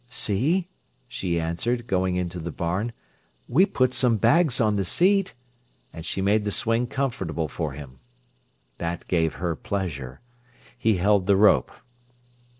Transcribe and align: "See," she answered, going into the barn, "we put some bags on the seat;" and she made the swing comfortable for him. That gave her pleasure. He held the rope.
"See," 0.09 0.67
she 1.07 1.39
answered, 1.39 1.85
going 1.85 2.15
into 2.15 2.39
the 2.39 2.49
barn, 2.51 2.91
"we 3.47 3.67
put 3.67 3.93
some 3.93 4.17
bags 4.17 4.59
on 4.59 4.75
the 4.75 4.83
seat;" 4.83 5.35
and 5.93 6.03
she 6.03 6.23
made 6.23 6.43
the 6.43 6.49
swing 6.49 6.87
comfortable 6.87 7.47
for 7.47 7.73
him. 7.73 7.99
That 8.79 9.07
gave 9.07 9.35
her 9.35 9.55
pleasure. 9.55 10.19
He 10.75 10.95
held 10.97 11.27
the 11.27 11.35
rope. 11.37 11.71